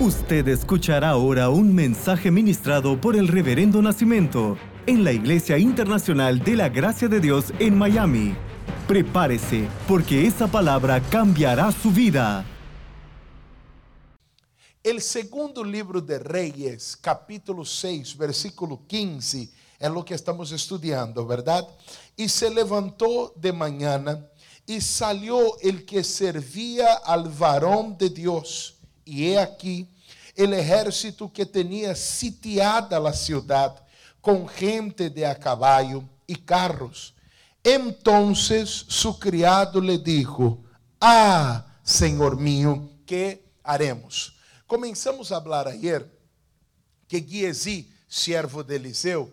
[0.00, 6.54] Usted escuchará ahora un mensaje ministrado por el Reverendo Nacimiento en la Iglesia Internacional de
[6.54, 8.36] la Gracia de Dios en Miami.
[8.86, 12.46] Prepárese, porque esa palabra cambiará su vida.
[14.84, 21.66] El segundo libro de Reyes, capítulo 6, versículo 15, es lo que estamos estudiando, ¿verdad?
[22.16, 24.24] Y se levantó de mañana
[24.64, 28.77] y salió el que servía al varón de Dios
[29.08, 29.88] y he aquí
[30.36, 33.82] el ejército que tenía sitiada la ciudad
[34.20, 37.14] con gente de a caballo y carros.
[37.64, 40.62] Entonces su criado le dijo,
[41.00, 44.34] ah, Senhor mío, ¿qué haremos?
[44.66, 46.06] Comenzamos a hablar ayer
[47.08, 49.32] que Giesi, siervo de Eliseu,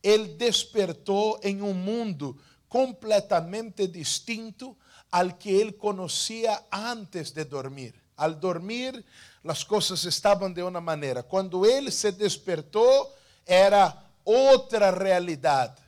[0.00, 4.76] ele despertou em um mundo completamente distinto
[5.10, 8.05] al que ele conhecia antes de dormir.
[8.16, 9.04] Al dormir,
[9.46, 11.22] as coisas estavam de uma maneira.
[11.22, 13.14] Quando ele se despertou,
[13.44, 15.80] era outra realidade,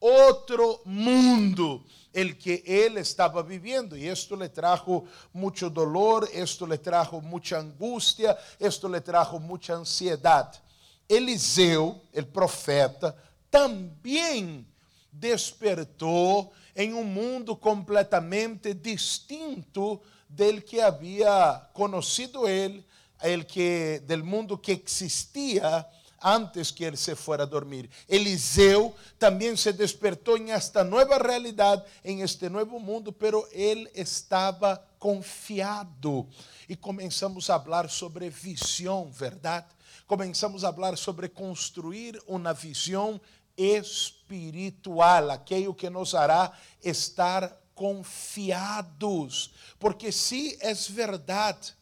[0.00, 3.96] outro mundo el que ele estava vivendo.
[3.96, 9.74] E isto le trajo muito dolor, isto le trajo muita angústia, isto le trajo muita
[9.74, 10.60] ansiedade.
[11.08, 13.16] Eliseu, o profeta,
[13.50, 14.66] também
[15.12, 22.84] despertou em um mundo completamente distinto del que havia conocido ele,
[23.22, 25.88] el que del mundo que existia
[26.20, 27.88] antes que ele se fuera a dormir.
[28.08, 34.82] Eliseu também se despertou em esta nova realidade, em este novo mundo, pero ele estava
[34.98, 36.26] confiado.
[36.68, 39.66] E começamos a falar sobre visão, verdade?
[40.06, 43.20] Começamos a falar sobre construir uma visão
[43.56, 51.72] espiritual, aquilo que nos hará estar confiados, porque se é verdade,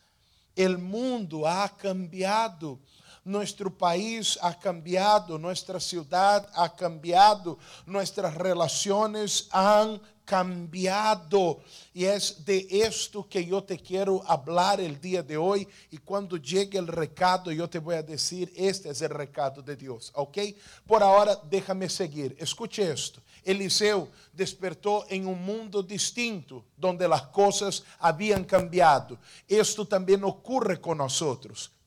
[0.55, 2.79] o mundo ha cambiado,
[3.25, 11.61] nosso país ha cambiado, nossa cidade ha cambiado, nossas relações han cambiado.
[11.95, 15.67] E é de esto que eu te quero hablar el dia de hoje.
[15.91, 19.75] E quando chegue o recado, eu te vou a dizer: este é o recado de
[19.77, 20.55] Deus, ok?
[20.87, 22.37] Por agora, déjame seguir.
[22.39, 23.23] Escute esto.
[23.47, 29.17] Eliseu despertou em um mundo distinto, onde as coisas haviam cambiado.
[29.49, 31.23] Isto também ocorre com nós.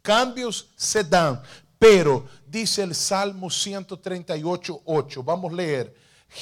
[0.01, 1.41] Cambios se dão,
[1.77, 5.21] pero dice o Salmo 138, 8.
[5.21, 5.93] Vamos ler: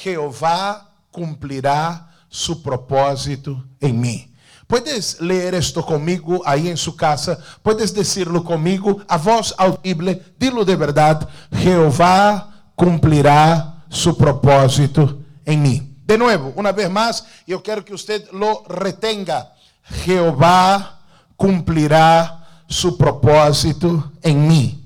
[0.02, 4.32] Jeová cumprirá su propósito em mim.
[4.68, 10.64] Puedes ler esto comigo aí em sua casa, puedes decirlo comigo a voz audible, dilo
[10.64, 15.98] de verdade: Jeová cumprirá su propósito en mí.
[16.06, 19.54] De nuevo, una vez más, yo quiero que usted lo retenga.
[19.84, 21.02] Jehová
[21.36, 24.86] cumplirá su propósito en mí,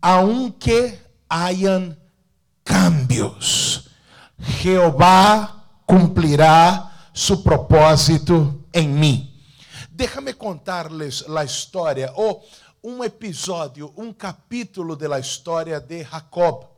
[0.00, 1.98] aunque hayan
[2.64, 3.90] cambios.
[4.38, 9.26] Jehová cumplirá su propósito en mí.
[9.90, 12.42] Déjame contarles la historia o
[12.82, 16.69] un episodio, un capítulo de la historia de Jacob.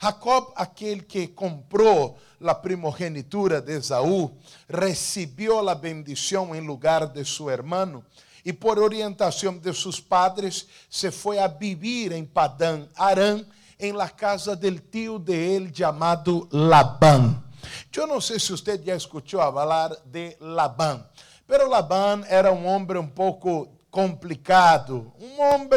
[0.00, 4.36] Jacob, aquele que comprou a primogenitura de Esaú,
[4.68, 8.04] recebeu a bendição em lugar de seu irmão
[8.44, 13.44] e por orientação de seus padres se foi a vivir em Padã Arã,
[13.78, 17.42] em la casa del tio de ele chamado Labán.
[17.94, 21.04] Eu não sei se você já escutou falar de Labán,
[21.46, 25.68] pero Labán era um homem um pouco complicado, um homem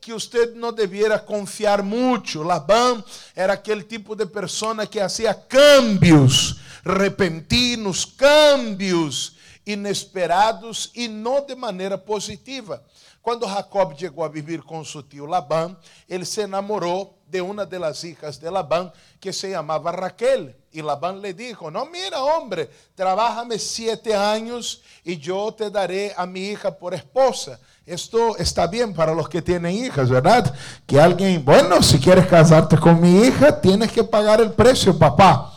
[0.00, 2.42] que usted não deviera confiar muito.
[2.42, 11.54] Labán era aquele tipo de pessoa que hacía cambios repentinos, cambios inesperados e não de
[11.54, 12.82] maneira positiva.
[13.22, 15.76] Quando Jacob chegou a viver com seu tio Labán,
[16.08, 18.90] ele se enamorou de uma das hijas de Labán
[19.20, 20.54] que se chamava Raquel.
[20.72, 26.24] E Labán le dijo: No, mira, hombre, trabájame siete años e eu te daré a
[26.24, 27.60] mi hija por esposa.
[27.90, 30.54] Esto está bien para los que tienen hijas, ¿verdad?
[30.86, 35.52] Que alguien, bueno, si quieres casarte con mi hija, tienes que pagar el precio, papá.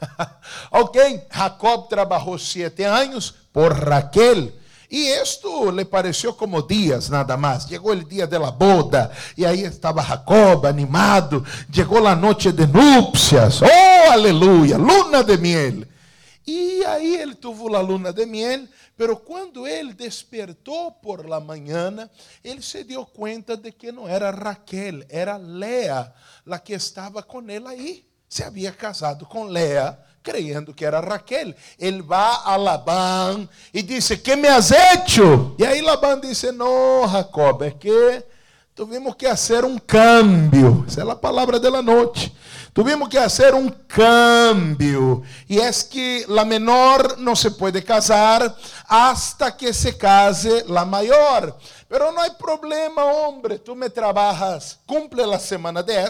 [0.70, 0.96] ok,
[1.30, 4.54] Jacob trabajó siete años por Raquel.
[4.88, 7.68] Y esto le pareció como días nada más.
[7.68, 11.44] Llegó el día de la boda y ahí estaba Jacob animado.
[11.70, 13.60] Llegó la noche de nupcias.
[13.60, 15.86] Oh, aleluya, luna de miel.
[16.46, 18.68] E aí ele teve a luna de miel,
[19.00, 22.06] pero quando ele despertou por la manhã,
[22.44, 26.12] ele se deu conta de que não era Raquel, era Lea,
[26.46, 28.04] a que estava com ele aí.
[28.28, 31.56] Se havia casado com Lea, creyendo que era Raquel.
[31.78, 35.54] Él va a Labán y dice, ¿qué me has hecho?
[35.56, 38.28] Y ahí Labán dice, no, Jacob, es que
[38.74, 40.84] tuvimos que hacer un cambio.
[40.86, 42.30] Esa es la palabra de la noche.
[42.72, 45.22] Tuvimos que hacer un cambio.
[45.48, 48.54] Y es que la menor no se puede casar
[48.86, 51.56] hasta que se case la mayor.
[51.88, 53.58] Pero no hay problema, hombre.
[53.58, 56.08] Tú me trabajas, cumple la semana de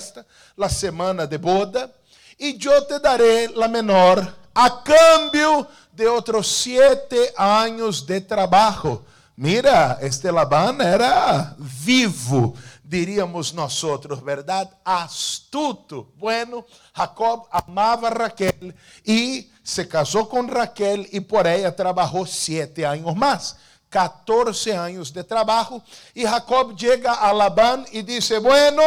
[0.56, 1.90] la semana de boda,
[2.36, 9.04] y yo te daré la menor a cambio de otros siete años de trabajo.
[9.36, 12.54] Mira, este Labán era vivo
[12.90, 14.70] diríamos nós outros, verdade?
[14.84, 16.12] Astuto.
[16.16, 18.75] Bueno, Jacob amava Raquel
[19.06, 23.54] e se casou com Raquel e por ela trabalhou sete anos mais.
[23.88, 25.81] 14 anos de trabalho.
[26.16, 28.82] E Jacob chega a Labán e diz: Bueno,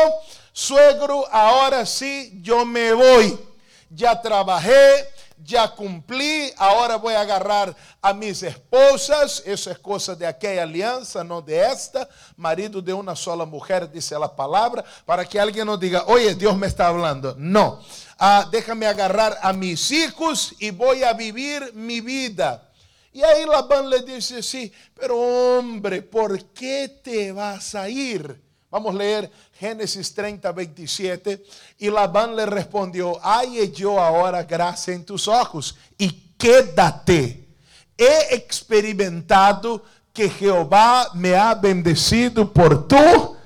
[0.53, 3.53] suegro, agora sim eu me vou.
[3.95, 5.05] Já trabalhei,
[5.43, 11.23] ya cumplí, ahora voy a agarrar a mis esposas, eso es cosa de aquella alianza,
[11.23, 12.07] no de esta,
[12.37, 16.57] marido de una sola mujer, dice la palabra, para que alguien no diga, oye, Dios
[16.57, 17.35] me está hablando.
[17.37, 17.81] No,
[18.19, 22.69] ah, déjame agarrar a mis hijos y voy a vivir mi vida.
[23.11, 28.42] Y ahí Labán le dice, sí, pero hombre, ¿por qué te vas a ir?
[28.73, 31.43] Vamos a leer Génesis 30, 27.
[31.77, 37.47] Y Labán le respondió, hay yo ahora gracia en tus ojos y quédate.
[37.95, 43.37] He experimentado que Jehová me ha bendecido por tu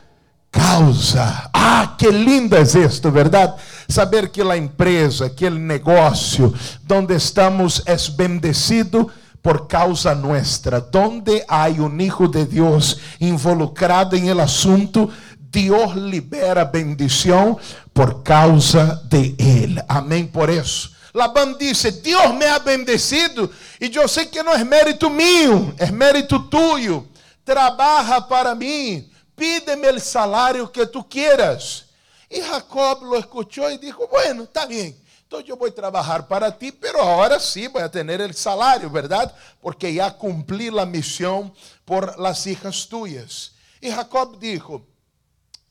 [0.50, 1.50] causa.
[1.53, 3.57] Ah, que lindo es esto, ¿verdad?
[3.85, 6.53] Saber que la empresa, que el negocio
[6.83, 9.09] donde estamos es bendecido
[9.48, 10.82] por causa nuestra.
[10.82, 15.10] Donde hay un hijo de Dios involucrado en el asunto,
[15.40, 17.56] Dios libera bendición
[17.94, 19.82] por causa de él.
[19.88, 20.90] Amén por eso.
[21.14, 23.50] Labán dice, Dios me ha bendecido
[23.80, 27.06] y yo sé que no es mérito mío, es mérito tuyo.
[27.46, 31.86] Trabaja para mí, pídeme el salario que tú quieras.
[32.30, 34.94] Y Jacob lo escuchó y dijo, bueno, está bien.
[35.27, 38.89] Entonces yo voy a trabajar para ti, pero ahora sí voy a tener el salario,
[38.89, 39.35] ¿verdad?
[39.59, 41.53] Porque ya cumplí la misión
[41.83, 43.51] por las hijas tuyas.
[43.81, 44.88] Y Jacob dijo,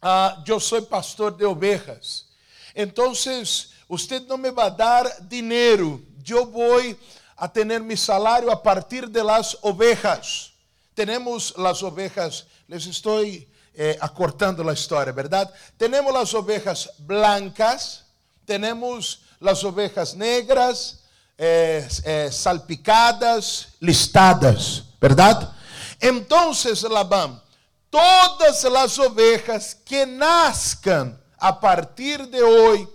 [0.02, 2.26] ah, yo soy pastor de ovejas.
[2.74, 6.02] Entonces, usted no me va a dar dinero.
[6.22, 6.94] Yo voy
[7.34, 10.52] a tener mi salario a partir de las ovejas.
[10.92, 15.50] Tenemos las ovejas, les estoy eh, acortando la historia, ¿verdad?
[15.78, 18.04] Tenemos las ovejas blancas,
[18.44, 21.00] tenemos las ovejas negras,
[21.38, 25.52] eh, eh, salpicadas, listadas, ¿verdad?
[26.00, 27.42] Entonces, Labán,
[27.90, 32.88] todas las ovejas que nazcan a partir de hoy,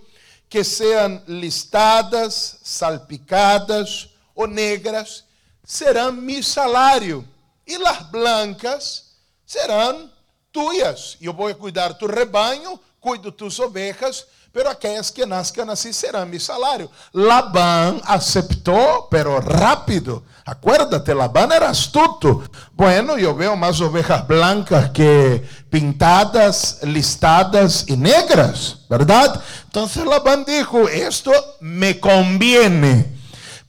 [0.48, 5.24] que sean listadas, salpicadas o negras,
[5.64, 7.24] serán mi salario.
[7.66, 9.12] E las blancas
[9.46, 10.10] serão
[10.52, 11.16] tuyas.
[11.20, 16.38] Eu vou cuidar tu rebanho, cuido tus ovejas, pero aquellas que nazcan así serán mi
[16.38, 16.90] salario.
[17.12, 20.24] Labán aceptó, pero rápido.
[20.44, 22.42] Acuérdate, Labán era astuto.
[22.72, 29.40] Bueno, yo veo más ovejas blancas que pintadas, listadas y negras, ¿verdad?
[29.64, 33.21] Entonces Labán dijo, esto me conviene.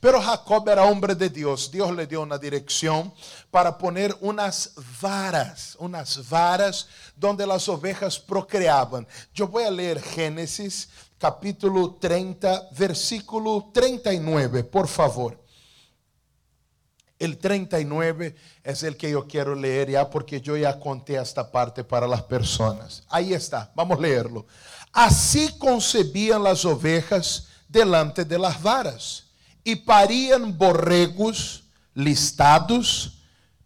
[0.04, 1.70] Pero Jacob era hombre de Dios.
[1.70, 3.10] Dios le dio una dirección
[3.50, 6.86] para poner unas varas, unas varas
[7.16, 9.08] donde las ovejas procreaban.
[9.32, 15.42] Yo voy a leer Génesis capítulo 30, versículo 39, por favor.
[17.18, 21.82] El 39 es el que yo quiero leer ya porque yo ya conté esta parte
[21.82, 23.04] para las personas.
[23.08, 24.44] Ahí está, vamos a leerlo.
[24.92, 29.23] Así concebían las ovejas delante de las varas
[29.64, 31.62] e pariam borregos
[31.96, 33.12] listados,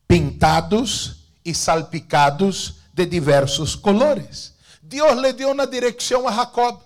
[0.06, 4.54] pintados e salpicados de diversos colores.
[4.82, 6.80] Deus lhe deu uma direção a Jacob.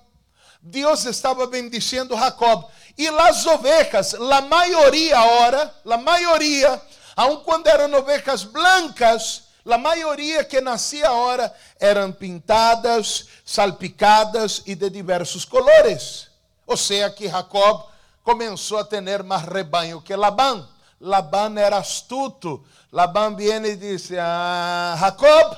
[0.61, 2.64] Deus estava bendicindo Jacob.
[2.97, 6.81] E as ovejas, a maioria ora, a maioria,
[7.16, 14.90] aun quando eram ovejas blancas, a maioria que nascia agora eram pintadas, salpicadas e de
[14.90, 16.28] diversos colores.
[16.66, 17.91] Ou seja, que Jacob
[18.23, 20.67] começou a ter mais rebanho que Labán.
[21.00, 22.64] Labán era astuto.
[22.93, 25.57] Labán viene e disse: ah, Jacob,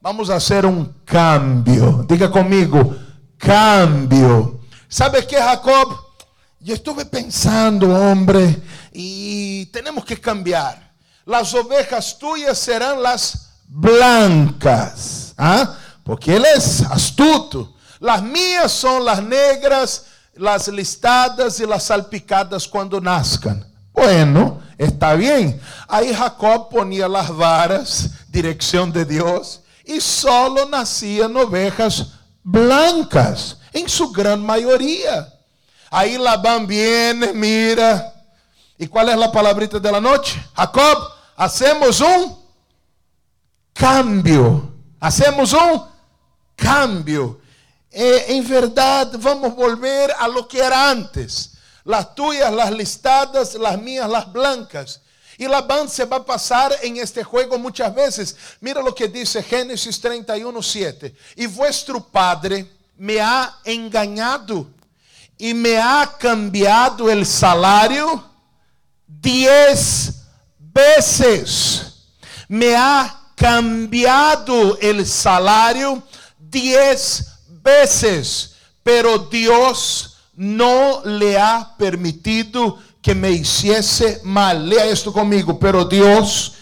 [0.00, 2.04] vamos fazer um cambio.
[2.08, 2.94] Diga comigo,
[3.38, 4.60] cambio.
[4.88, 6.10] ¿Sabe que Jacob?
[6.62, 8.62] Eu estuve pensando, homem,
[8.92, 10.92] e temos que cambiar.
[11.26, 15.76] Las ovejas tuyas serão las blancas, ¿ah?
[16.04, 16.56] porque ele é
[16.90, 17.72] astuto.
[18.00, 20.04] Las mías são las negras
[20.40, 23.62] las listadas y las salpicadas cuando nazcan.
[23.92, 25.60] Bueno, está bien.
[25.86, 34.10] Ahí Jacob ponía las varas, dirección de Dios, y solo nacían ovejas blancas, en su
[34.12, 35.28] gran mayoría.
[35.90, 38.14] Ahí Labán viene, mira.
[38.78, 40.42] ¿Y cuál es la palabrita de la noche?
[40.54, 40.98] Jacob,
[41.36, 42.38] hacemos un
[43.74, 44.72] cambio.
[44.98, 45.82] Hacemos un
[46.56, 47.39] cambio.
[47.90, 51.52] Eh, en verdad, vamos volver a lo que era antes.
[51.84, 55.00] Las tuyas, las listadas, las mías, las blancas.
[55.36, 58.36] Y Labán se va a pasar en este juego muchas veces.
[58.60, 61.14] Mira lo que dice Génesis 31, 7.
[61.36, 64.66] Y vuestro padre me ha engañado
[65.38, 68.22] y me ha cambiado el salario
[69.06, 70.26] diez
[70.58, 71.86] veces.
[72.46, 76.02] Me ha cambiado el salario
[76.38, 77.29] diez
[77.62, 84.68] veces, pero Dios no le ha permitido que me hiciese mal.
[84.68, 86.54] Lea esto conmigo, pero Dios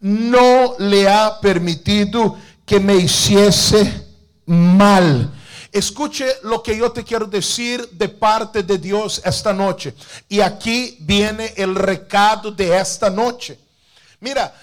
[0.00, 4.06] no le ha permitido que me hiciese
[4.46, 5.32] mal.
[5.72, 9.94] Escuche lo que yo te quiero decir de parte de Dios esta noche.
[10.28, 13.58] Y aquí viene el recado de esta noche.
[14.20, 14.54] Mira,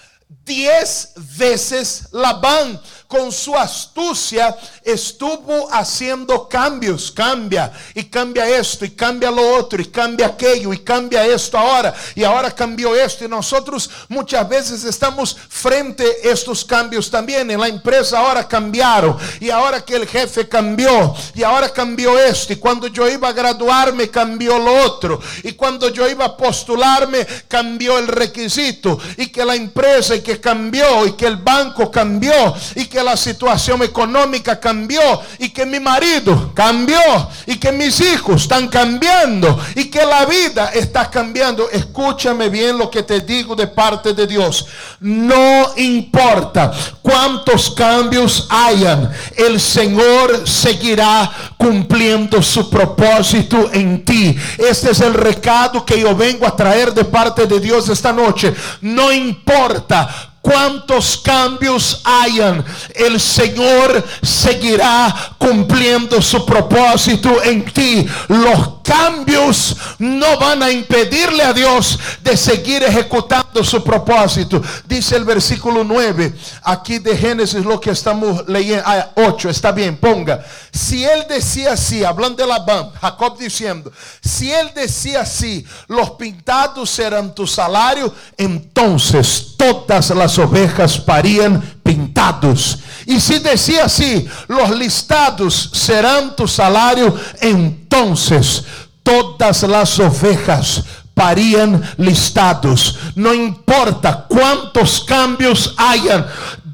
[0.44, 9.30] diez veces Labán con su astucia estuvo haciendo cambios, cambia y cambia esto y cambia
[9.30, 13.90] lo otro y cambia aquello y cambia esto ahora y ahora cambió esto y nosotros
[14.08, 17.50] muchas veces estamos frente a estos cambios también.
[17.50, 22.52] En la empresa ahora cambiaron y ahora que el jefe cambió y ahora cambió esto
[22.52, 27.26] y cuando yo iba a graduarme cambió lo otro y cuando yo iba a postularme
[27.48, 32.54] cambió el requisito y que la empresa y que cambió y que el banco cambió
[32.74, 35.00] y que la situación económica cambió
[35.38, 36.98] y que mi marido cambió
[37.46, 41.68] y que mis hijos están cambiando y que la vida está cambiando.
[41.70, 44.66] Escúchame bien lo que te digo de parte de Dios.
[45.00, 46.72] No importa
[47.02, 54.36] cuántos cambios hayan, el Señor seguirá cumpliendo su propósito en ti.
[54.58, 58.54] Este es el recado que yo vengo a traer de parte de Dios esta noche.
[58.80, 62.62] No importa cuantos cambios hayan,
[62.94, 68.06] el Señor seguirá cumpliendo su propósito en ti.
[68.28, 74.60] Los cambios no van a impedirle a Dios de seguir ejecutando su propósito.
[74.86, 78.84] Dice el versículo 9, aquí de Génesis lo que estamos leyendo,
[79.14, 80.44] 8, ah, está bien, ponga.
[80.70, 83.90] Si él decía así, hablando de Labán, Jacob diciendo,
[84.22, 92.78] si él decía así, los pintados serán tu salario, entonces todas las ovejas parían pintados.
[93.06, 98.64] Y si decía así, los listados serán tu salario, entonces
[99.02, 100.82] todas las ovejas
[101.14, 102.98] parían listados.
[103.14, 106.26] No importa cuántos cambios hayan,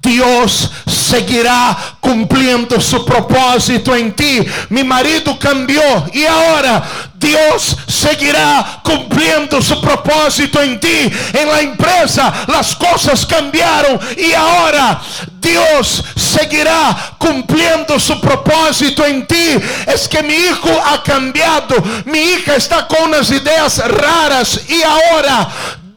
[0.02, 4.40] Dios seguirá cumpliendo su propósito en ti.
[4.70, 6.82] Mi marido cambió y ahora
[7.14, 11.10] Dios seguirá cumpliendo su propósito en ti.
[11.34, 15.00] En la empresa las cosas cambiaron y ahora
[15.40, 19.56] Dios seguirá cumpliendo su propósito en ti.
[19.86, 21.76] Es que mi hijo ha cambiado.
[22.06, 25.48] Mi hija está con unas ideas raras y ahora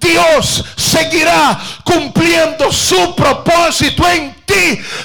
[0.04, 4.43] Dios seguirá cumpliendo su propósito en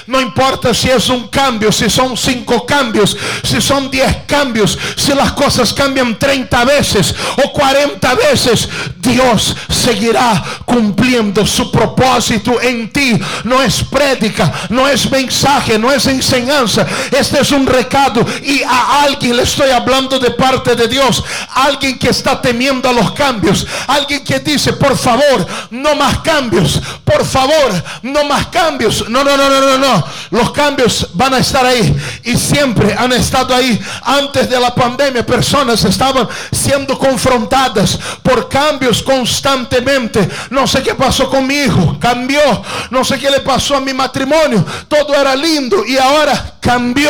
[0.07, 5.13] No importa si es un cambio, si son cinco cambios, si son diez cambios, si
[5.13, 7.13] las cosas cambian 30 veces
[7.43, 13.19] o 40 veces, Dios seguirá cumpliendo su propósito en ti.
[13.43, 16.85] No es prédica, no es mensaje, no es enseñanza.
[17.11, 21.23] Este es un recado y a alguien le estoy hablando de parte de Dios.
[21.53, 23.65] Alguien que está temiendo a los cambios.
[23.87, 26.81] Alguien que dice, por favor, no más cambios.
[27.03, 29.07] Por favor, no más cambios.
[29.09, 30.05] No, no, no, no, no, no.
[30.31, 33.79] Los cambios van a estar ahí y siempre han estado ahí.
[34.03, 40.27] Antes de la pandemia, personas estaban siendo confrontadas por cambios constantemente.
[40.49, 42.41] No sé qué pasó con mi hijo, cambió.
[42.89, 44.65] No sé qué le pasó a mi matrimonio.
[44.87, 47.09] Todo era lindo y ahora cambió.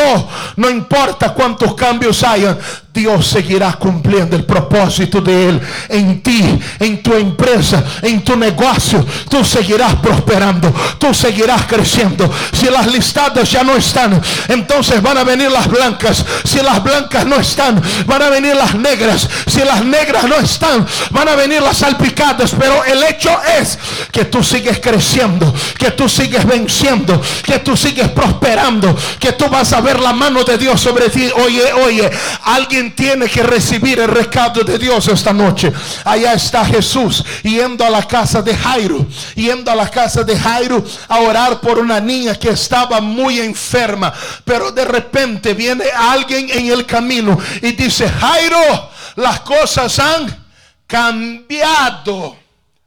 [0.55, 2.57] No importa cuántos cambios hayan.
[2.93, 9.05] Dios seguirá cumpliendo el propósito de Él en ti, en tu empresa, en tu negocio.
[9.29, 12.29] Tú seguirás prosperando, tú seguirás creciendo.
[12.51, 16.25] Si las listadas ya no están, entonces van a venir las blancas.
[16.43, 19.29] Si las blancas no están, van a venir las negras.
[19.45, 22.55] Si las negras no están, van a venir las salpicadas.
[22.59, 23.29] Pero el hecho
[23.59, 23.77] es
[24.11, 29.73] que tú sigues creciendo, que tú sigues venciendo, que tú sigues prosperando, que tú vas
[29.73, 31.29] a ver la mano de Dios sobre ti.
[31.35, 32.09] Oye, oye,
[32.45, 35.71] alguien Tiene que recibir el recado de Dios esta noche.
[36.05, 39.05] Allá está Jesús yendo a la casa de Jairo,
[39.35, 44.13] yendo a la casa de Jairo a orar por una niña que estaba muy enferma.
[44.45, 50.47] Pero de repente viene alguien en el camino y dice, Jairo, las cosas han
[50.87, 52.37] cambiado.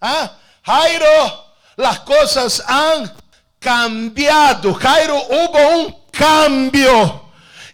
[0.01, 0.33] ¿Ah?
[0.65, 1.45] Jairo,
[1.77, 3.13] las cosas han
[3.59, 4.73] cambiado.
[4.75, 7.22] Jairo, hubo un cambio.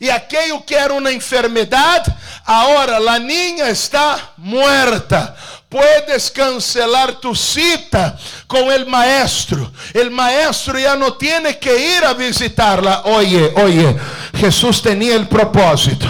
[0.01, 2.05] Y aquello que era una enfermedad,
[2.45, 5.35] ahora la niña está muerta.
[5.69, 9.71] Puedes cancelar tu cita con el maestro.
[9.93, 13.03] El maestro ya no tiene que ir a visitarla.
[13.05, 13.97] Oye, oye,
[14.35, 16.07] Jesús tenía el propósito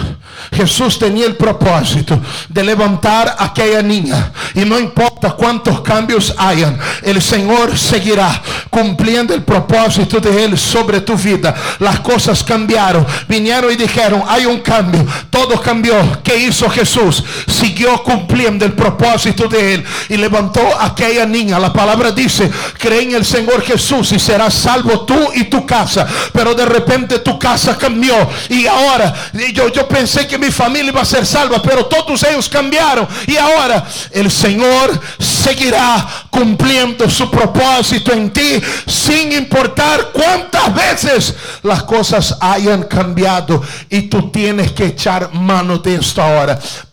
[0.52, 4.32] Jesús tenía el propósito de levantar a aquella niña.
[4.54, 11.00] Y no importa cuántos cambios hayan, el Señor seguirá cumpliendo el propósito de Él sobre
[11.00, 11.54] tu vida.
[11.78, 13.06] Las cosas cambiaron.
[13.28, 15.06] Vinieron y dijeron, hay un cambio.
[15.30, 16.22] Todo cambió.
[16.22, 17.22] ¿Qué hizo Jesús?
[17.46, 19.84] Siguió cumpliendo el propósito de Él.
[20.08, 21.58] Y levantó a aquella niña.
[21.58, 26.06] La palabra dice, cree en el Señor Jesús y serás salvo tú y tu casa.
[26.32, 28.14] Pero de repente tu casa cambió.
[28.48, 29.14] Y ahora
[29.52, 33.06] yo, yo pensé que mi familia iba a ser salva, pero todos ellos cambiaron.
[33.26, 41.82] Y ahora el Señor seguirá cumpliendo su propósito en ti, sin importar cuántas veces las
[41.82, 43.62] cosas hayan cambiado.
[43.88, 46.18] Y tú tienes que echar mano de esto.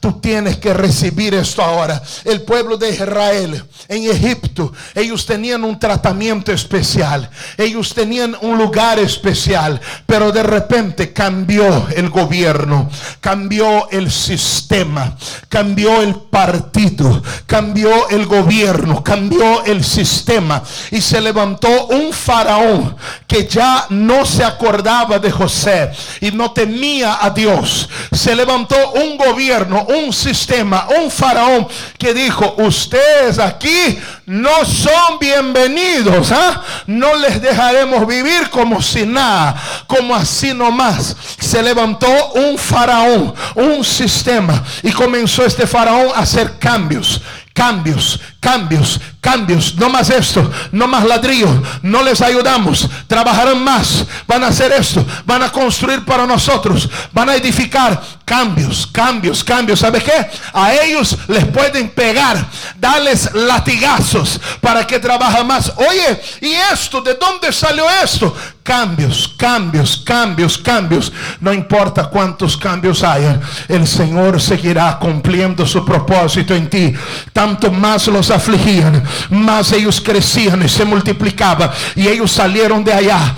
[0.06, 2.00] Tú tienes que recibir esto ahora.
[2.24, 7.28] El pueblo de Israel en Egipto, ellos tenían un tratamiento especial.
[7.58, 9.82] Ellos tenían un lugar especial.
[10.06, 12.88] Pero de repente cambió el gobierno
[13.26, 15.16] cambió el sistema,
[15.50, 22.96] cambió el partido, cambió el gobierno, cambió el sistema y se levantó un faraón
[23.28, 27.90] que ya no se acordaba de José y no temía a Dios.
[28.12, 36.32] Se levantó un gobierno, un sistema, un faraón que dijo, ustedes aquí no son bienvenidos,
[36.32, 36.62] ¿ah?
[36.88, 39.56] no les dejaremos vivir como si nada,
[39.88, 41.16] como así nomás.
[41.40, 47.22] Se levantó un faraón un sistema y comenzó este faraón a hacer cambios,
[47.54, 49.76] cambios, cambios, cambios.
[49.76, 51.50] No más esto, no más ladrillo.
[51.82, 52.88] No les ayudamos.
[53.08, 54.06] Trabajarán más.
[54.28, 55.06] Van a hacer esto.
[55.26, 56.90] Van a construir para nosotros.
[57.12, 58.02] Van a edificar.
[58.26, 59.80] Cambios, cambios, cambios.
[59.80, 60.28] ¿Sabe qué?
[60.52, 62.44] A ellos les pueden pegar.
[62.76, 65.72] Darles latigazos para que trabajen más.
[65.76, 67.02] Oye, ¿y esto?
[67.02, 68.36] ¿De dónde salió esto?
[68.64, 71.14] Cambios, cambios, cambios, cambios.
[71.40, 73.40] No importa cuántos cambios hayan.
[73.68, 76.94] El Señor seguirá cumpliendo su propósito en ti.
[77.32, 81.70] Tanto más los afligían, más ellos crecían y se multiplicaban.
[81.96, 83.36] Y ellos salieron de allá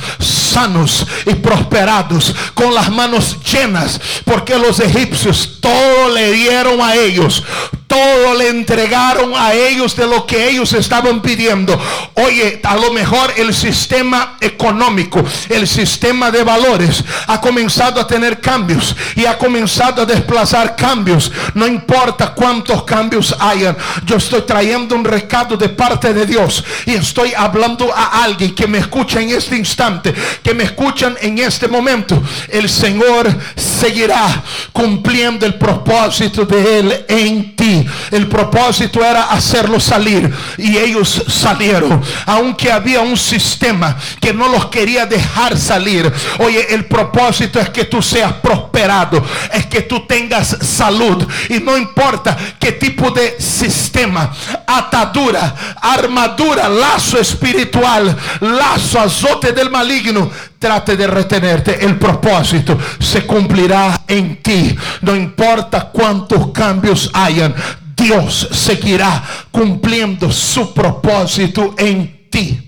[0.58, 7.44] sanos y prosperados, con las manos llenas, porque los egipcios todo le dieron a ellos
[7.88, 11.80] todo le entregaron a ellos de lo que ellos estaban pidiendo.
[12.16, 18.40] Oye, a lo mejor el sistema económico, el sistema de valores ha comenzado a tener
[18.40, 21.32] cambios y ha comenzado a desplazar cambios.
[21.54, 23.78] No importa cuántos cambios hayan.
[24.06, 28.68] Yo estoy trayendo un recado de parte de Dios y estoy hablando a alguien que
[28.68, 32.22] me escucha en este instante, que me escuchan en este momento.
[32.50, 37.77] El Señor seguirá cumpliendo el propósito de Él en ti.
[38.12, 42.02] El propósito era hacerlos salir y ellos salieron.
[42.26, 46.12] Aunque había un sistema que no los quería dejar salir.
[46.40, 51.78] Oye, el propósito es que tú seas prosperado, es que tú tengas salud y no
[51.78, 54.32] importa qué tipo de sistema,
[54.66, 64.04] atadura, armadura, lazo espiritual, lazo, azote del maligno trate de retenerte, el propósito se cumplirá
[64.08, 64.76] en ti.
[65.02, 67.56] No importa cuántos cambios hayan,
[67.96, 72.64] Dios seguirá cumpliendo su propósito en ti.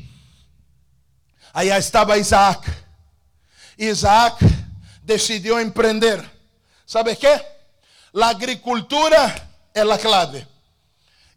[1.54, 2.66] Allá estaba Isaac.
[3.78, 4.38] Isaac
[5.04, 6.24] decidió emprender.
[6.86, 7.42] ¿Sabe qué?
[8.14, 9.36] La agricultura
[9.74, 10.48] es la clave.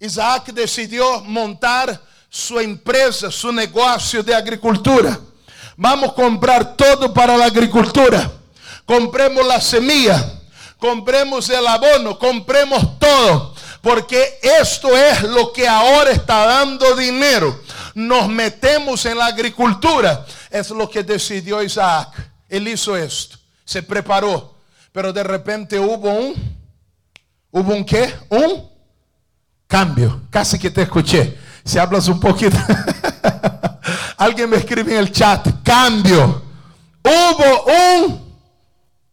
[0.01, 5.19] Isaac decidió montar su empresa, su negocio de agricultura.
[5.77, 8.31] Vamos a comprar todo para la agricultura.
[8.85, 10.41] Compremos la semilla,
[10.79, 13.55] compremos el abono, compremos todo.
[13.81, 17.61] Porque esto es lo que ahora está dando dinero.
[17.95, 20.25] Nos metemos en la agricultura.
[20.51, 22.09] Es lo que decidió Isaac.
[22.49, 23.39] Él hizo esto.
[23.65, 24.55] Se preparó.
[24.93, 26.63] Pero de repente hubo un...
[27.51, 28.15] ¿Hubo un qué?
[28.29, 28.71] Un
[29.67, 30.23] cambio.
[30.31, 31.37] Casi que te escuché.
[31.65, 32.57] Si hablas un poquito.
[34.16, 35.46] Alguien me escribe en el chat.
[35.62, 36.42] Cambio.
[37.05, 38.37] Hubo un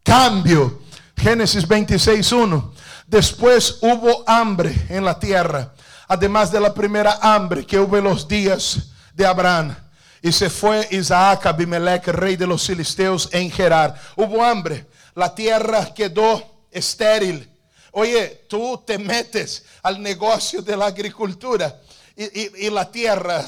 [0.04, 0.82] cambio.
[1.16, 2.74] Génesis 26, 1.
[3.08, 5.74] Después hubo hambre en la tierra,
[6.08, 9.76] además de la primera hambre que hubo en los días de Abraham.
[10.22, 14.00] Y se fue Isaac Abimelech, rey de los filisteos, en Gerar.
[14.16, 14.86] Hubo hambre,
[15.16, 17.50] la tierra quedó estéril.
[17.92, 21.76] Oye, tú te metes al negocio de la agricultura
[22.20, 23.46] y, la tierra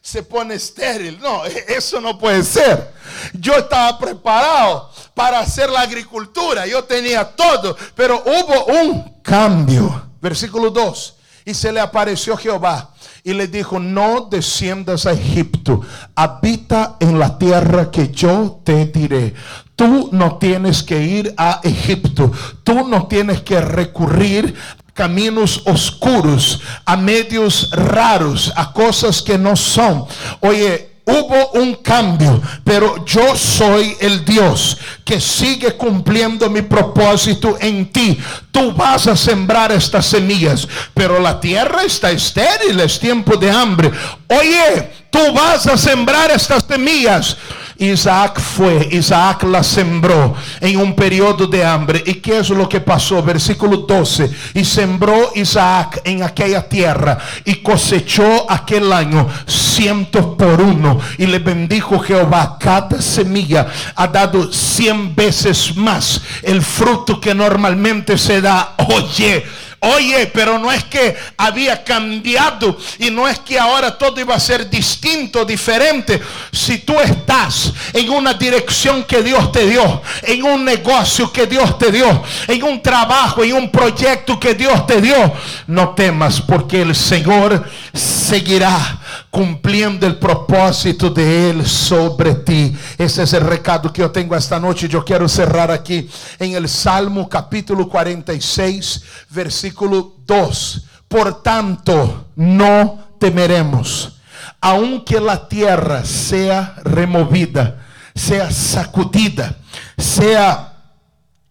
[0.00, 1.18] se, pone estéril.
[1.20, 2.92] No, eso no puede ser.
[3.34, 10.10] Yo estaba preparado para hacer la agricultura, yo tenía todo, pero hubo un cambio.
[10.20, 11.14] Versículo 2.
[11.44, 12.90] Y se le apareció Jehová
[13.22, 15.82] y le dijo, no desciendas a Egipto,
[16.14, 19.34] habita en la tierra que yo te diré.
[19.76, 22.32] Tú no tienes que ir a Egipto,
[22.64, 24.54] tú no tienes que recurrir
[24.96, 30.06] caminos oscuros, a medios raros, a cosas que no son.
[30.40, 37.92] Oye, hubo un cambio, pero yo soy el Dios que sigue cumpliendo mi propósito en
[37.92, 38.18] ti.
[38.50, 43.92] Tú vas a sembrar estas semillas, pero la tierra está estéril, es tiempo de hambre.
[44.28, 47.36] Oye, tú vas a sembrar estas semillas.
[47.78, 52.02] Isaac fue, Isaac la sembró en un periodo de hambre.
[52.06, 53.22] ¿Y qué es lo que pasó?
[53.22, 54.30] Versículo 12.
[54.54, 60.98] Y sembró Isaac en aquella tierra y cosechó aquel año cientos por uno.
[61.18, 62.56] Y le bendijo Jehová.
[62.58, 68.74] Cada semilla ha dado cien veces más el fruto que normalmente se da.
[68.78, 69.44] Oye
[69.80, 74.40] Oye, pero no es que había cambiado y no es que ahora todo iba a
[74.40, 76.20] ser distinto, diferente.
[76.50, 81.78] Si tú estás en una dirección que Dios te dio, en un negocio que Dios
[81.78, 85.32] te dio, en un trabajo, en un proyecto que Dios te dio,
[85.66, 89.00] no temas porque el Señor seguirá
[89.36, 92.74] cumpliendo el propósito de Él sobre ti.
[92.96, 94.88] Ese es el recado que yo tengo esta noche.
[94.88, 100.86] Yo quiero cerrar aquí en el Salmo capítulo 46, versículo 2.
[101.06, 104.16] Por tanto, no temeremos,
[104.58, 109.54] aunque la tierra sea removida, sea sacudida,
[109.98, 110.72] sea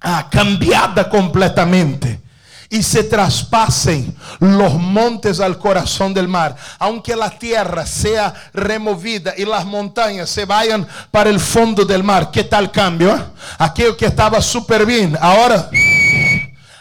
[0.02, 2.25] ah, cambiada completamente
[2.70, 9.46] y se traspasen los montes al corazón del mar, aunque la tierra sea removida y
[9.46, 12.32] las montañas se vayan para el fondo del mar.
[12.32, 13.32] ¿Qué tal cambio?
[13.58, 15.70] Aquello que estaba súper bien, ahora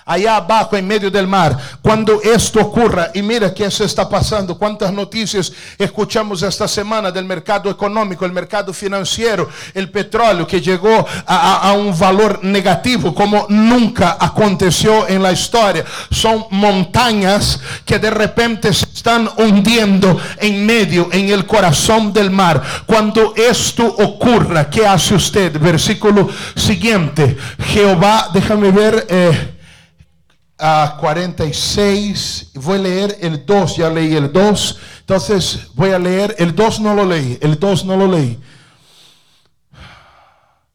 [0.04, 1.56] allá abajo en medio del mar.
[1.80, 7.24] Cuando esto ocurra, y mira que eso está pasando, cuántas noticias escuchamos esta semana del
[7.24, 14.16] mercado económico, el mercado financiero, el petróleo que llegó a, un valor negativo como nunca
[14.20, 15.84] aconteció en la historia.
[16.10, 22.62] Son montañas que de repente se están hundiendo en medio, en el corazón del mar.
[22.86, 25.58] Cuando esto ocurra, ¿qué hace usted?
[25.58, 27.36] Versículo siguiente.
[27.66, 29.06] Jehová, déjame ver.
[29.08, 29.54] Eh,
[30.66, 32.52] a 46.
[32.54, 34.78] Voy a leer el 2, ya leí el 2.
[35.00, 37.38] Entonces voy a leer el 2, no lo leí.
[37.42, 38.40] El 2 no lo leí.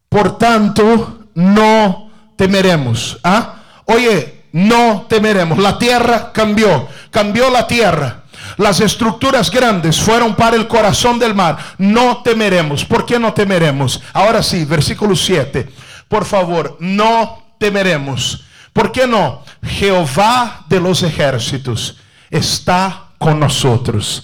[0.08, 3.18] Por tanto, no temeremos.
[3.24, 3.64] ¿Ah?
[3.86, 5.58] Oye, no temeremos.
[5.58, 6.88] La tierra cambió.
[7.10, 8.26] Cambió la tierra.
[8.58, 11.58] Las estructuras grandes fueron para el corazón del mar.
[11.80, 12.86] No temeremos.
[12.86, 14.04] ¿Por qué no temeremos?
[14.14, 15.68] Ahora sí, versículo 7.
[16.08, 18.46] Por favor, no temeremos
[18.80, 19.44] ¿Por qué no?
[19.62, 21.98] Jehová de los ejércitos
[22.30, 24.24] está con nosotros.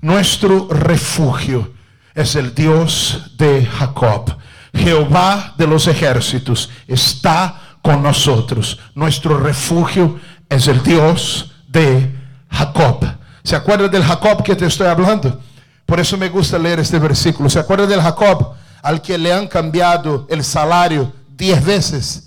[0.00, 1.72] Nuestro refugio
[2.14, 4.36] es el Dios de Jacob.
[4.72, 8.78] Jehová de los ejércitos está con nosotros.
[8.94, 12.14] Nuestro refugio es el Dios de
[12.48, 13.04] Jacob.
[13.42, 15.40] ¿Se acuerda del Jacob que te estoy hablando?
[15.84, 17.50] Por eso me gusta leer este versículo.
[17.50, 22.22] ¿Se acuerda del Jacob al que le han cambiado el salario diez veces?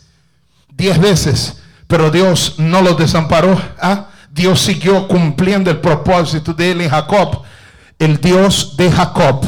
[0.80, 1.58] diez veces,
[1.90, 3.60] pero Dios no lo desamparó.
[3.82, 4.10] ¿ah?
[4.30, 7.42] Dios siguió cumpliendo el propósito de él en Jacob.
[7.98, 9.44] El Dios de Jacob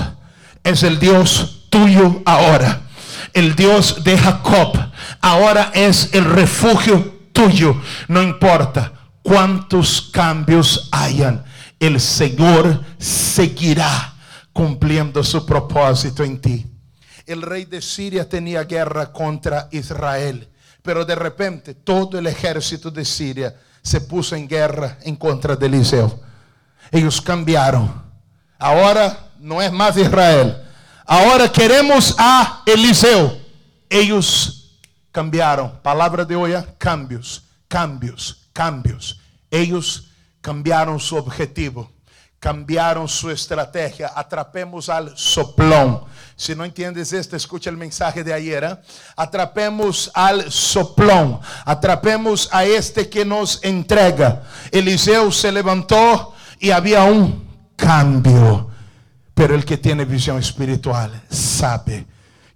[0.63, 2.81] es el Dios tuyo ahora.
[3.33, 4.75] El Dios de Jacob
[5.21, 7.79] ahora es el refugio tuyo.
[8.07, 11.45] No importa cuántos cambios hayan,
[11.79, 14.15] el Señor seguirá
[14.51, 16.65] cumpliendo su propósito en ti.
[17.27, 20.49] El rey de Siria tenía guerra contra Israel.
[20.81, 25.65] Pero de repente todo el ejército de Siria se puso en guerra en contra de
[25.65, 26.19] Eliseo.
[26.91, 28.03] Ellos cambiaron.
[28.57, 30.57] Ahora no es más Israel.
[31.05, 33.37] Ahora queremos a Eliseo.
[33.89, 34.79] Ellos
[35.11, 35.79] cambiaron.
[35.81, 39.19] Palabra de hoy, cambios, cambios, cambios.
[39.49, 40.09] Ellos
[40.41, 41.91] cambiaron su objetivo.
[42.41, 44.11] Cambiaron su estrategia.
[44.15, 46.01] Atrapemos al soplón.
[46.35, 48.63] Si no entiendes esto, escucha el mensaje de ayer.
[48.63, 48.77] ¿eh?
[49.15, 51.39] Atrapemos al soplón.
[51.63, 54.41] Atrapemos a este que nos entrega.
[54.71, 58.71] Eliseo se levantó y había un cambio.
[59.35, 62.07] Pero el que tiene visión espiritual sabe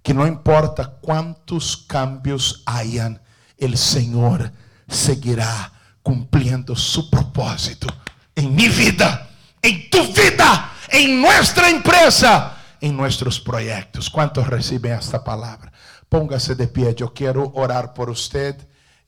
[0.02, 3.22] que no importa cuántos cambios hayan,
[3.56, 4.50] el Señor
[4.88, 5.72] seguirá
[6.02, 7.86] cumpliendo su propósito
[8.34, 9.25] en mi vida
[9.66, 14.08] en tu vida, en nuestra empresa, en nuestros proyectos.
[14.08, 15.72] ¿Cuántos reciben esta palabra?
[16.08, 16.94] Póngase de pie.
[16.94, 18.56] Yo quiero orar por usted.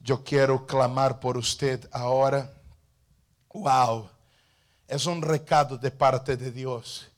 [0.01, 2.51] Yo quiero clamar por usted ahora.
[3.55, 4.09] Wow.
[4.89, 7.09] Es un recado de parte de Dios.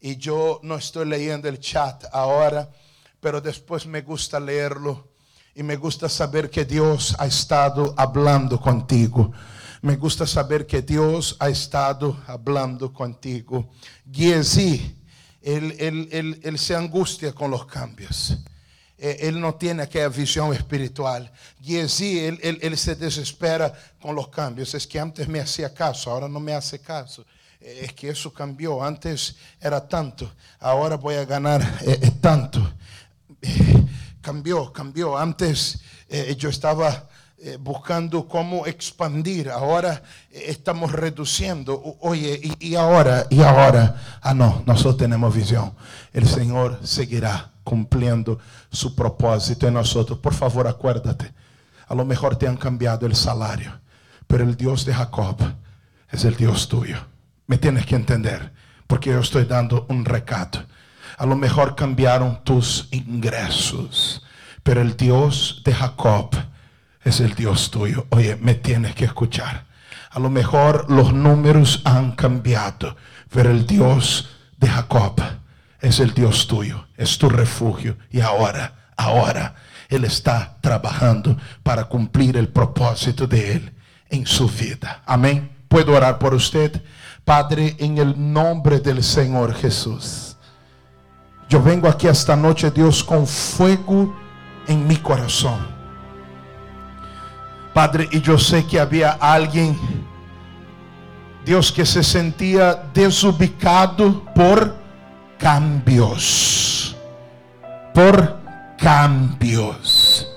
[0.00, 2.70] Y yo no estoy leyendo el chat ahora,
[3.18, 5.08] pero después me gusta leerlo.
[5.56, 9.32] Y me gusta saber que Dios ha estado hablando contigo.
[9.84, 13.68] Me gusta saber que Dios ha estado hablando contigo.
[14.10, 14.96] Giesi,
[15.42, 18.34] él, él, él, se angustia con los cambios.
[18.96, 21.30] Eh, él no tiene aquella visión espiritual.
[21.60, 24.72] Giesi, él, él, se desespera con los cambios.
[24.72, 27.26] Es que antes me hacía caso, ahora no me hace caso.
[27.60, 28.82] Eh, es que eso cambió.
[28.82, 32.72] Antes era tanto, ahora voy a ganar eh, tanto.
[34.22, 35.18] cambió, cambió.
[35.18, 35.78] Antes
[36.38, 37.06] yo estaba
[37.46, 39.50] eh, buscando cómo expandir.
[39.50, 41.98] Ahora eh, estamos reduciendo.
[42.00, 44.18] Oye, y, ahora, y ahora.
[44.22, 45.74] Ah, no, nosotros tenemos visión.
[46.14, 48.38] El Señor seguirá cumpliendo
[48.72, 50.20] su propósito en nosotros.
[50.20, 51.34] Por favor, acuérdate.
[51.86, 53.78] A lo mejor te han cambiado el salario,
[54.26, 55.36] pero el Dios de Jacob
[56.10, 56.96] es el Dios tuyo.
[57.46, 58.54] Me tienes que entender,
[58.86, 60.64] porque yo estoy dando un recado.
[61.18, 64.22] A lo mejor cambiaron tus ingresos,
[64.62, 66.30] pero el Dios de Jacob
[67.04, 68.06] es el Dios tuyo.
[68.10, 69.66] Oye, me tienes que escuchar.
[70.10, 72.96] A lo mejor los números han cambiado,
[73.30, 75.20] pero el Dios de Jacob
[75.80, 77.96] es el Dios tuyo, es tu refugio.
[78.10, 79.54] Y ahora, ahora,
[79.88, 83.72] Él está trabajando para cumplir el propósito de Él
[84.08, 85.02] en su vida.
[85.04, 85.50] Amén.
[85.68, 86.80] Puedo orar por usted,
[87.24, 90.36] Padre, en el nombre del Señor Jesús.
[91.48, 94.14] Yo vengo aquí esta noche, Dios, con fuego
[94.68, 95.73] en mi corazón
[97.74, 99.76] Padre, y yo sé que había alguien,
[101.44, 104.76] Dios, que se sentía desubicado por
[105.36, 106.96] cambios.
[107.92, 108.38] Por
[108.78, 110.30] cambios.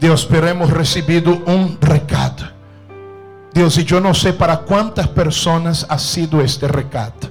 [0.00, 2.50] Dios, pero hemos recibido un recado.
[3.54, 7.30] Dios, y yo no sé para cuántas personas ha sido este recado.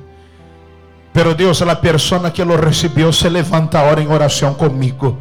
[1.12, 5.17] Pero Dios, la persona que lo recibió se levanta ahora en oración conmigo.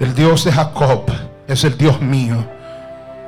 [0.00, 1.04] El Dios de Jacob
[1.46, 2.57] es el Dios mío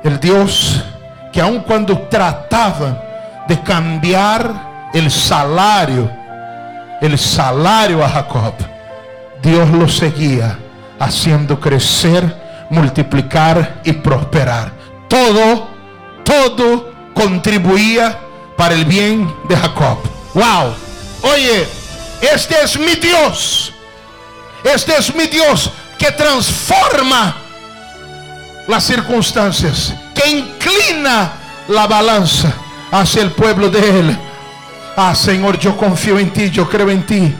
[0.03, 0.83] el Dios
[1.31, 3.01] que aun cuando trataba
[3.47, 6.09] de cambiar el salario,
[7.01, 8.53] el salario a Jacob,
[9.41, 10.57] Dios lo seguía
[10.99, 14.71] haciendo crecer, multiplicar y prosperar.
[15.07, 15.67] Todo,
[16.23, 18.17] todo contribuía
[18.55, 19.97] para el bien de Jacob.
[20.33, 20.75] Wow.
[21.23, 21.67] Oye,
[22.21, 23.73] este es mi Dios.
[24.63, 27.40] Este es mi Dios que transforma
[28.67, 31.33] las circunstancias, que inclina
[31.67, 32.53] la balanza
[32.91, 34.17] hacia el pueblo de Él.
[34.95, 37.33] Ah, Señor, yo confío en ti, yo creo en ti.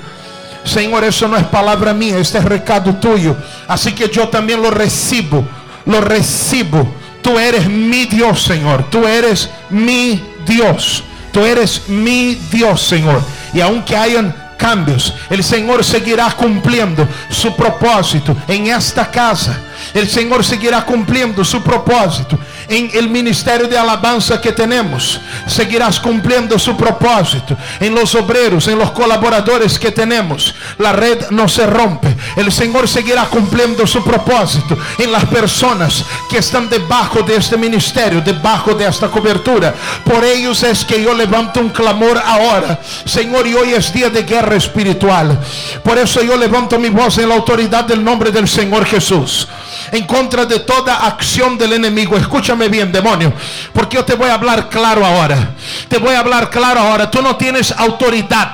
[0.64, 3.36] Señor, eso no es palabra mía, este es recado tuyo.
[3.68, 5.44] Así que yo también lo recibo,
[5.86, 6.88] lo recibo.
[7.22, 8.90] Tú eres mi Dios, Señor.
[8.90, 11.04] Tú eres mi Dios.
[11.32, 13.22] Tú eres mi Dios, Señor.
[13.54, 19.60] Y aunque hayan cambios, el Señor seguirá cumpliendo su propósito en esta casa
[19.94, 22.38] el Señor seguirá cumpliendo su propósito
[22.72, 25.20] en el ministerio de alabanza que tenemos.
[25.46, 30.56] Seguirás cumpliendo su propósito en los obreros, en los colaboradores que tenemos.
[30.78, 32.16] La red no se rompe.
[32.38, 38.22] El Señor seguirá cumpliendo su propósito en las personas que están debajo de este ministerio,
[38.22, 39.76] debajo de esta cobertura.
[40.06, 42.80] Por ellos es que yo levanto un clamor ahora.
[43.06, 45.38] Señor, y hoy es día de guerra espiritual.
[45.84, 49.50] Por eso yo levanto mi voz en la autoridad del nombre del Señor Jesús
[49.92, 52.18] en contra de toda acción del enemigo.
[52.18, 53.34] Escúchame bien, demonio,
[53.74, 55.56] porque yo te voy a hablar claro ahora.
[55.88, 57.10] Te voy a hablar claro ahora.
[57.10, 58.52] Tú no tienes autoridad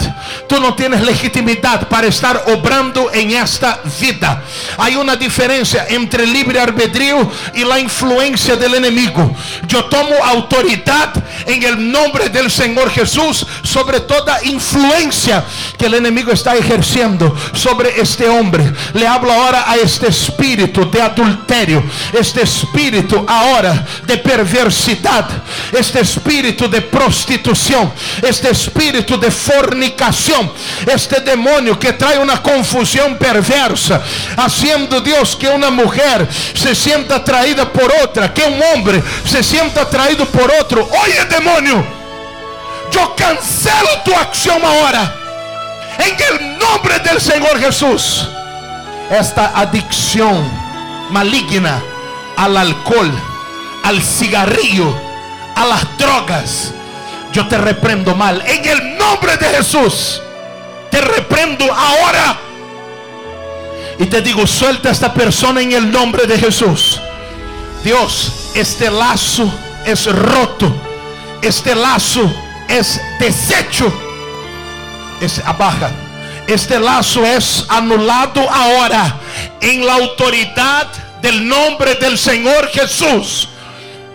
[0.48, 4.42] Tú no tienes legitimidad para estar obrando en esta vida.
[4.78, 9.36] Hay una diferencia entre libre albedrío y la influencia del enemigo.
[9.68, 11.14] Yo tomo autoridad
[11.48, 15.46] en el nombre del Señor Jesús sobre toda influencia
[15.78, 18.72] que el enemigo está ejerciendo sobre este hombre.
[18.94, 21.84] Le hablo ahora a este espíritu de adulterio,
[22.14, 25.26] este espíritu ahora de perversidad,
[25.72, 30.52] este espíritu de prostitución, este espíritu de fornicación,
[30.94, 34.02] este demonio que trae una confusión perversa,
[34.36, 39.84] haciendo Dios que una mujer se sienta atraída por otra, que un hombre se sienta
[39.84, 40.90] atraído por otro.
[41.04, 41.86] Oye demonio,
[42.92, 45.14] yo cancelo tu acción ahora.
[46.00, 48.28] En el nombre del Señor Jesús.
[49.10, 50.50] Esta adicción
[51.12, 51.82] maligna
[52.36, 53.12] al alcohol,
[53.84, 54.94] al cigarrillo,
[55.56, 56.74] a las drogas.
[57.32, 58.44] Yo te reprendo mal.
[58.46, 60.22] En el nombre de Jesús.
[60.92, 62.38] Te reprendo ahora.
[64.00, 67.00] Y te digo, suelta esta persona en el nombre de Jesús.
[67.84, 69.52] Dios, este lazo
[69.86, 70.87] es roto.
[71.42, 72.32] Este lazo
[72.68, 73.92] es deshecho.
[75.22, 75.92] Es abaja.
[76.48, 79.20] Este lazo es anulado ahora
[79.60, 80.88] en la autoridad
[81.22, 83.50] del nombre del Señor Jesús.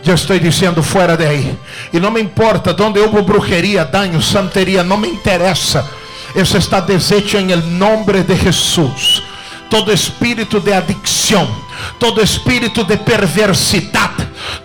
[0.02, 1.58] Yo estoy diciendo fuera de ahí.
[1.92, 5.86] Y no me importa donde hubo brujería, daño, santería, no me interesa.
[6.34, 9.22] Eso está deshecho en el nombre de Jesús.
[9.68, 11.46] Todo espíritu de adicción,
[11.98, 14.10] todo espíritu de perversidad,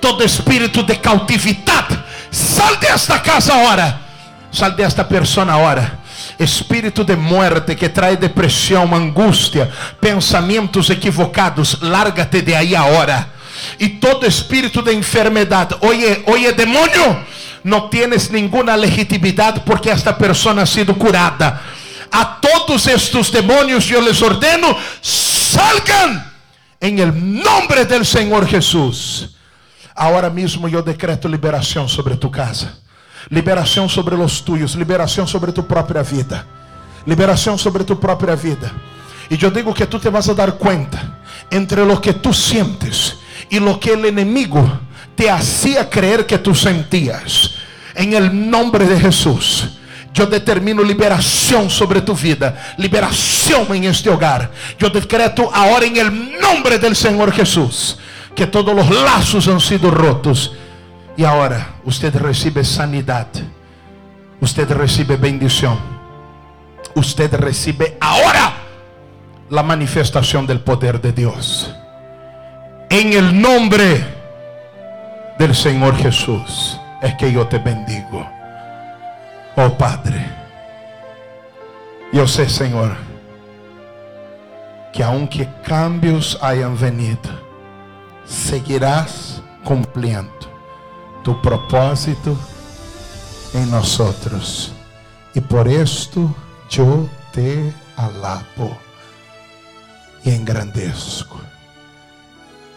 [0.01, 1.85] todo espíritu de cautividad,
[2.31, 4.01] sal de esta casa ahora.
[4.51, 5.99] Sal de esta persona ahora.
[6.39, 13.29] Espírito de muerte que trae depressão, angústia, pensamentos equivocados, larga-te de aí agora.
[13.79, 17.25] E todo espírito de enfermidade, oye, oye, demônio,
[17.63, 21.59] não tienes nenhuma legitimidade porque esta pessoa ha sido curada.
[22.11, 26.23] A todos estes demônios eu les ordeno, salgan
[26.79, 29.36] em el nombre del Senhor Jesus.
[29.97, 32.87] Agora mesmo eu decreto liberação sobre tu casa
[33.29, 36.45] liberação sobre os tuyos, liberação sobre tu própria vida,
[37.05, 38.71] liberação sobre tu própria vida.
[39.29, 41.19] E eu digo que tu te vas a dar conta
[41.51, 43.15] entre lo que tu sientes
[43.51, 44.79] e lo que el enemigo
[45.15, 47.55] te hacía creer que tu sentías.
[47.95, 49.69] En el nombre de Jesús.
[50.19, 54.49] Eu determino liberação sobre tu vida, liberação em este hogar.
[54.79, 56.09] Eu decreto agora em el
[56.41, 57.97] nombre del Senhor Jesus
[58.37, 60.55] que todos los lazos han sido rotos.
[61.17, 63.27] Y ahora usted recibe sanidad.
[64.39, 65.75] Usted recibe bendición.
[66.93, 68.53] Usted recibe ahora
[69.49, 71.73] la manifestación del poder de Dios.
[72.91, 74.05] En el nombre
[75.39, 78.23] del Señor Jesús es que yo te bendigo.
[79.55, 80.23] Oh Padre,
[82.13, 82.95] yo sé, Señor,
[84.93, 87.46] que aunque cambios hayan venido,
[88.27, 90.31] seguirás cumpriendo
[91.23, 92.37] tu propósito
[93.53, 94.71] em nós outros.
[95.35, 96.33] E por isto
[96.77, 98.77] eu te alabo
[100.25, 101.27] e engrandeço.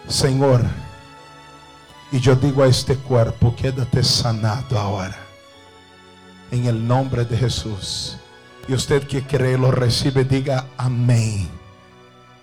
[0.09, 0.65] Senhor,
[2.13, 5.19] e eu digo a este corpo, quédate sanado agora.
[6.51, 8.19] Em el nombre de Jesus.
[8.69, 11.49] E usted que cree lo recibe, diga amém.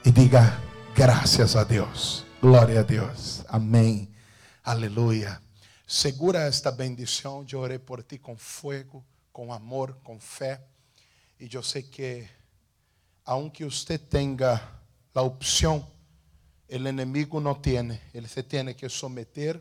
[0.05, 0.57] E diga
[0.95, 2.26] graças a Deus.
[2.39, 3.43] Glória a Deus.
[3.47, 4.13] Amém.
[4.63, 5.41] Aleluia.
[5.87, 7.43] Segura esta bendição.
[7.51, 10.63] Eu orei por ti com fogo, com amor, com fé.
[11.39, 12.29] E eu sei que,
[13.25, 14.61] aunque você tenha
[15.15, 15.91] a opção,
[16.69, 17.99] o inimigo não tem.
[18.13, 19.59] Ele se tem que someter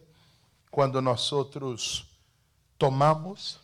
[0.70, 1.32] quando nós
[2.76, 3.58] tomamos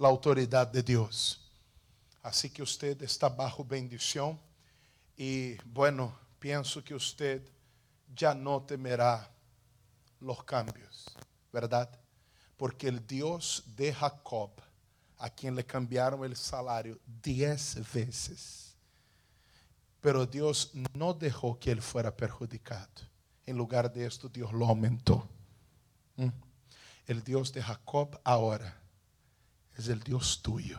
[0.00, 1.48] a autoridade de Deus.
[2.24, 4.36] Assim que você está bajo bendição.
[5.16, 7.40] E, bueno, penso que você
[8.14, 9.30] já não temerá
[10.20, 11.16] os cambios.
[11.56, 11.88] ¿verdad?
[12.58, 14.50] Porque el Dios de Jacob,
[15.16, 18.76] a quien le cambiaron el salario diez veces,
[20.02, 23.08] pero Dios no dejó que él fuera perjudicado.
[23.46, 25.26] En lugar de esto, Dios lo aumentó.
[26.16, 26.28] ¿Mm?
[27.06, 28.76] El Dios de Jacob ahora
[29.78, 30.78] es el Dios tuyo.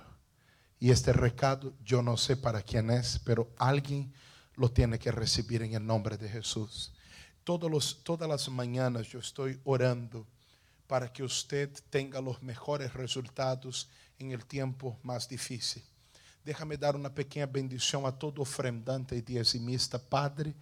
[0.79, 4.13] Y este recado yo no sé para quién es, pero alguien
[4.53, 6.93] lo tiene que recibir en el nombre de Jesús.
[7.47, 10.27] Todos todas las mañanas yo estoy orando
[10.85, 13.87] para que usted tenga los mejores resultados
[14.19, 15.81] en el tiempo más difícil.
[16.43, 19.97] Déjame dar una pequeña bendición a todo ofrendante y diezimista.
[19.97, 20.53] Padre,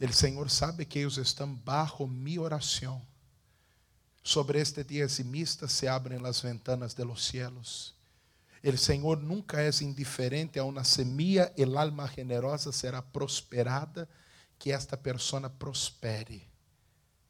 [0.00, 3.00] el Señor sabe que ellos están bajo mi oración.
[4.20, 7.94] Sobre este diezimista se abren las ventanas de los cielos.
[8.60, 14.08] El Senhor nunca é indiferente a uma semilla, el alma generosa será prosperada,
[14.58, 16.48] que esta persona prospere.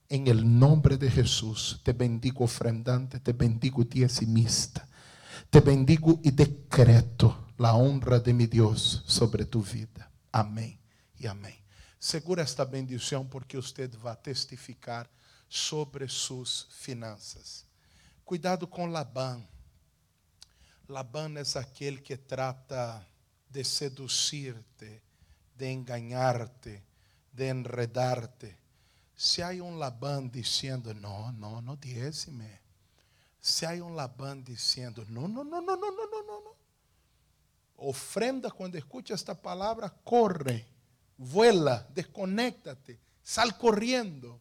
[0.09, 4.89] En el nombre de Jesús, te bendigo ofrendante, te bendigo diezimista,
[5.51, 10.11] te bendigo y decreto la honra de mi Dios sobre tu vida.
[10.33, 10.79] Amém
[11.21, 11.63] e amém.
[12.01, 15.11] Segura esta bendição porque usted vai testificar
[15.49, 17.67] sobre suas finanças.
[18.25, 19.47] Cuidado com Labão.
[20.89, 23.05] Labão é aquele que trata
[23.51, 25.03] de seducir-te,
[25.55, 26.83] de enganar-te,
[27.39, 28.59] de enredarte.
[29.15, 32.61] Si hay un Labán diciendo, no, no, no diezme.
[33.41, 36.57] Si hay un Labán diciendo, no, no, no, no, no, no, no, no, no.
[37.77, 40.67] Ofrenda cuando escucha esta palabra, corre,
[41.17, 44.41] vuela, desconéctate, sal corriendo.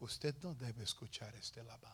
[0.00, 1.92] Usted no debe escuchar este Labán.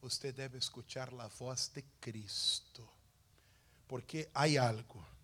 [0.00, 2.88] Usted debe escuchar la voz de Cristo.
[3.86, 5.17] Porque hay algo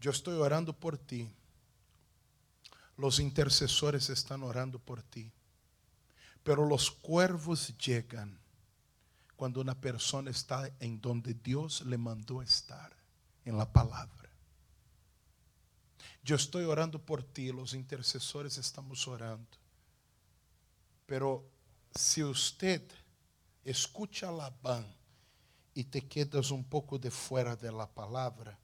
[0.00, 1.28] Eu estou orando por ti.
[2.96, 5.32] Os intercessores estão orando por ti.
[6.44, 8.38] Pero los cuervos llegan
[9.36, 12.92] quando uma pessoa está em donde Deus le mandou estar,
[13.46, 14.28] em la palavra.
[16.26, 19.46] Eu estou orando por ti, os intercessores estamos orando.
[21.06, 21.48] Pero
[21.94, 22.82] se você
[23.64, 24.84] escucha a Labán
[25.74, 28.58] e te quedas um pouco de fora da palavra,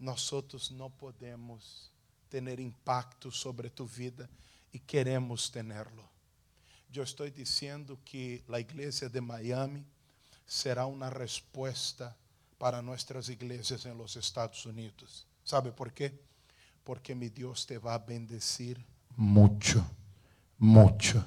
[0.00, 1.90] palabra, nosotros no podemos
[2.28, 4.28] tener impacto sobre tu vida
[4.72, 6.08] e queremos tenerlo.
[6.92, 9.86] Eu estou dizendo que a igreja de Miami
[10.46, 12.16] será uma resposta
[12.58, 15.26] para nossas igrejas em los Estados Unidos.
[15.44, 16.12] ¿Sabe por quê?
[16.84, 18.76] Porque mi Deus te vai bendecir
[19.16, 19.84] muito,
[20.58, 21.22] muito.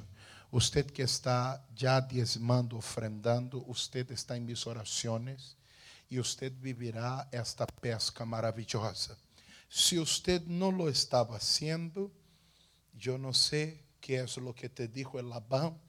[0.52, 5.56] Usted que está já diezmando, ofrendando, usted está em mis orações
[6.14, 9.18] e você vivirá esta pesca maravilhosa.
[9.68, 12.12] Se você não lo estava fazendo,
[13.04, 15.80] eu não sei que é o que te dijo el Labão,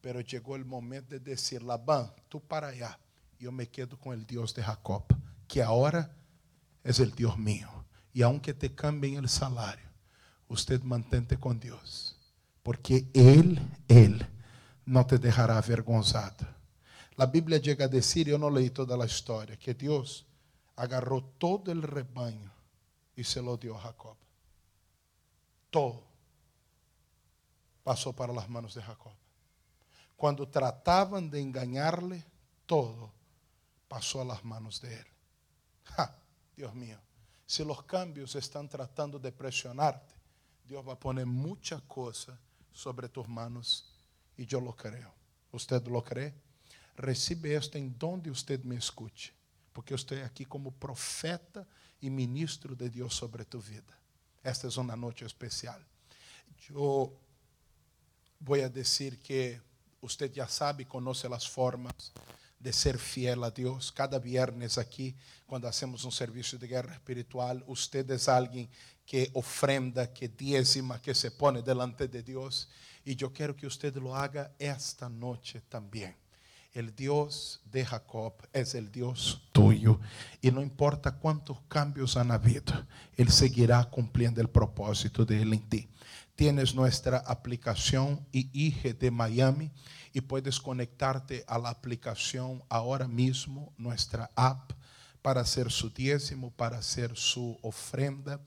[0.00, 2.96] pero chegou o momento de dizer: Labão, tu para allá,
[3.40, 5.02] eu me quedo com o Deus de Jacob,
[5.48, 6.08] que agora
[6.84, 7.68] é o Deus mío.
[8.14, 9.88] E aunque te cambien o salário,
[10.48, 12.14] você mantente com Deus,
[12.62, 14.24] porque Ele, Ele,
[14.86, 16.46] não te deixará avergonzado.
[17.16, 20.24] La Biblia llega a decir, yo no leí toda la historia, que Dios
[20.76, 22.52] agarró todo el rebaño
[23.14, 24.16] y se lo dio a Jacob.
[25.70, 26.02] Todo
[27.84, 29.12] pasó para las manos de Jacob.
[30.16, 32.24] Cuando trataban de engañarle,
[32.66, 33.12] todo
[33.88, 35.06] pasó a las manos de él.
[36.56, 36.98] Dios mío,
[37.44, 40.14] si los cambios están tratando de presionarte,
[40.64, 42.38] Dios va a poner mucha cosa
[42.72, 43.92] sobre tus manos
[44.36, 45.12] y yo lo creo.
[45.50, 46.32] ¿Usted lo cree?
[46.96, 49.32] Recibe esto en donde usted me escuche,
[49.72, 51.66] porque eu estou aqui como profeta
[52.00, 53.96] e ministro de Deus sobre tu vida.
[54.42, 55.80] Esta é uma noite especial.
[56.68, 57.16] Eu
[58.40, 59.60] vou a dizer que
[60.00, 62.12] você já sabe, conhece as formas
[62.58, 63.90] de ser fiel a Deus.
[63.90, 65.16] Cada viernes aqui,
[65.46, 68.68] quando hacemos um serviço de guerra espiritual, você é alguém
[69.04, 72.68] que ofrenda, que diezima, que se pone delante de Deus.
[73.04, 76.14] E eu quero que você lo haga esta noite também.
[76.72, 80.00] El Dios de Jacob es el Dios tuyo.
[80.40, 82.72] Y no importa cuántos cambios han habido,
[83.14, 85.90] Él seguirá cumpliendo el propósito de Él en ti.
[86.34, 89.70] Tienes nuestra aplicación IG de Miami
[90.14, 94.72] y puedes conectarte a la aplicación ahora mismo, nuestra app,
[95.20, 98.40] para hacer su diezmo, para hacer su ofrenda,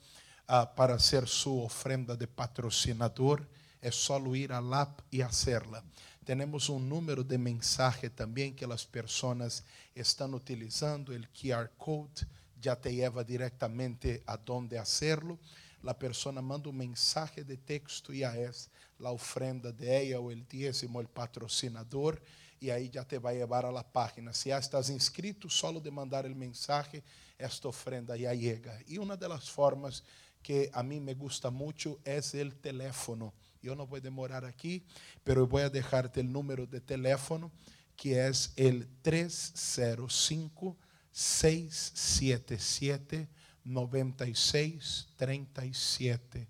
[0.50, 3.48] uh, para hacer su ofrenda de patrocinador.
[3.82, 5.84] Es solo ir al app y hacerla.
[6.26, 9.64] Temos um número de mensagem também que as pessoas
[9.96, 11.10] estão utilizando.
[11.14, 12.28] O QR Code
[12.60, 15.40] já te leva diretamente a donde hacerlo.
[15.86, 18.72] A pessoa manda um mensagem de texto e es
[19.04, 22.20] a ofrenda de ella o el diezmo, el patrocinador,
[22.60, 24.34] e aí já te vai levar a página.
[24.34, 27.04] Se já estás inscrito, solo de mandar o mensagem,
[27.38, 28.82] esta ofrenda já chega.
[28.88, 30.02] E uma das formas
[30.42, 33.32] que a mim me gusta muito é o teléfono
[33.66, 34.86] Yo no voy a demorar aquí,
[35.24, 37.52] pero voy a dejarte el número de teléfono
[37.96, 40.78] que es el 305
[41.12, 43.28] 677
[43.64, 46.48] 9637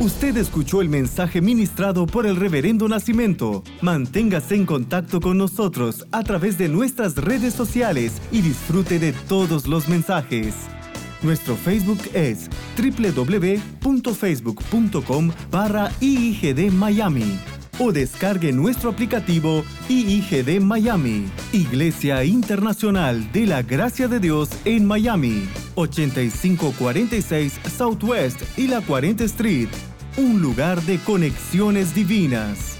[0.00, 3.64] Usted escuchó el mensaje ministrado por el Reverendo Nacimiento.
[3.80, 9.66] Manténgase en contacto con nosotros a través de nuestras redes sociales y disfrute de todos
[9.66, 10.54] los mensajes.
[11.20, 15.90] Nuestro Facebook es www.facebook.com barra
[16.70, 24.86] Miami o descargue nuestro aplicativo IIGD Miami, Iglesia Internacional de la Gracia de Dios en
[24.86, 29.68] Miami, 8546 Southwest y la 40 Street
[30.18, 32.77] un lugar de conexiones divinas.